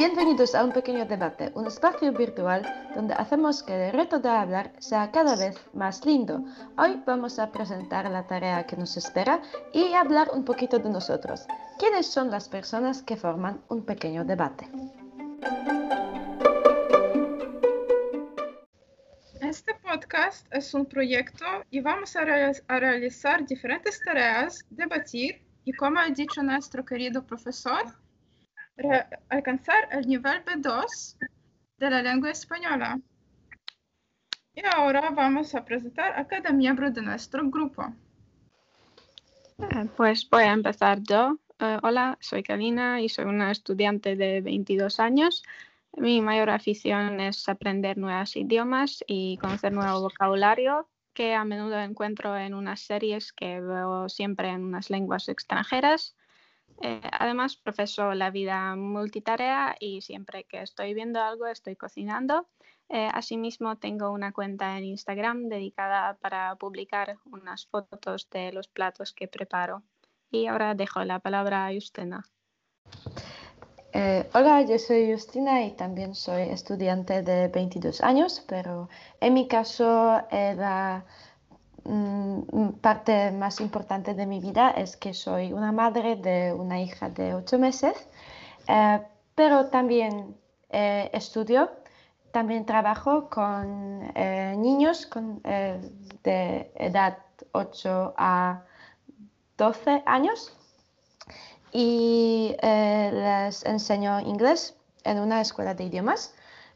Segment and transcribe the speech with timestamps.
[0.00, 2.62] Bienvenidos a un pequeño debate, un espacio virtual
[2.94, 6.42] donde hacemos que el reto de hablar sea cada vez más lindo.
[6.78, 9.42] Hoy vamos a presentar la tarea que nos espera
[9.74, 11.46] y hablar un poquito de nosotros.
[11.78, 14.70] ¿Quiénes son las personas que forman un pequeño debate?
[19.42, 26.08] Este podcast es un proyecto y vamos a, realizar diferentes tareas, debatir y, como ha
[26.08, 27.84] dicho nuestro querido profesor,
[29.28, 31.16] alcanzar el nivel B2
[31.78, 33.00] de la lengua española.
[34.54, 37.94] Y ahora vamos a presentar a cada miembro de nuestro grupo.
[39.58, 41.38] Eh, pues voy a empezar yo.
[41.58, 45.42] Eh, hola, soy Kalina y soy una estudiante de 22 años.
[45.96, 52.36] Mi mayor afición es aprender nuevos idiomas y conocer nuevo vocabulario que a menudo encuentro
[52.36, 56.14] en unas series que veo siempre en unas lenguas extranjeras
[56.80, 62.48] eh, además, profeso la vida multitarea y siempre que estoy viendo algo estoy cocinando.
[62.88, 69.12] Eh, asimismo, tengo una cuenta en Instagram dedicada para publicar unas fotos de los platos
[69.12, 69.82] que preparo.
[70.30, 72.24] Y ahora dejo la palabra a Justina.
[73.92, 78.88] Eh, hola, yo soy Justina y también soy estudiante de 22 años, pero
[79.20, 81.29] en mi caso era Mm,
[82.80, 87.34] parte más importante de mi vida es que soy una madre de una hija de
[87.34, 87.94] ocho meses,
[88.68, 89.00] eh,
[89.34, 90.36] pero también
[90.70, 91.70] eh, estudio,
[92.32, 97.18] también trabajo con eh, niños con, de edad
[97.52, 98.62] 8 a
[99.56, 100.56] 12 años
[101.72, 106.34] y les enseño inglés en una escuela de idiomas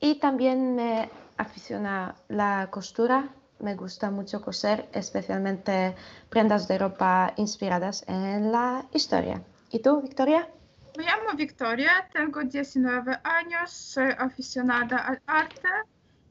[0.00, 5.94] y también me aficiona la costura me gusta mucho coser, especialmente
[6.28, 9.42] prendas de ropa inspiradas en la historia.
[9.70, 10.48] ¿Y tú, Victoria?
[10.96, 15.68] Me llamo Victoria, tengo 19 años, soy aficionada al arte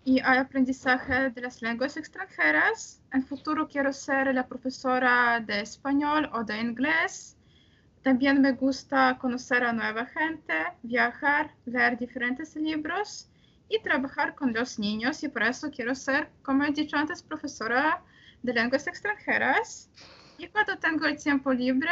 [0.04, 3.02] y al aprendizaje de las lenguas extranjeras.
[3.14, 7.36] En futuro quiero ser la profesora de español o de inglés.
[8.02, 13.30] También me gusta conocer a nueva gente, viajar, leer diferentes libros
[13.70, 18.04] y trabajar con los niños y por eso quiero ser, como he dicho antes, profesora
[18.44, 19.90] de lenguas extranjeras.
[20.38, 21.92] Y cuando tengo el tiempo libre,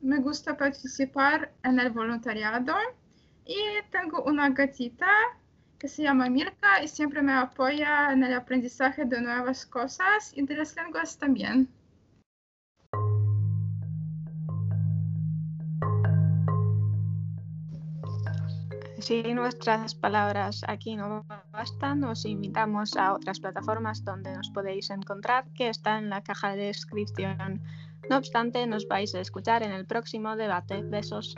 [0.00, 2.74] me gusta participar en el voluntariado
[3.44, 3.58] y
[3.90, 5.10] tengo una gatita
[5.78, 10.42] que se llama Mirka y siempre me apoya en el aprendizaje de nuevas cosas y
[10.42, 11.68] de las lenguas también.
[19.02, 25.44] Si nuestras palabras aquí no bastan, os invitamos a otras plataformas donde nos podéis encontrar,
[25.54, 27.60] que está en la caja de descripción.
[28.08, 30.82] No obstante, nos vais a escuchar en el próximo debate.
[30.84, 31.34] Besos.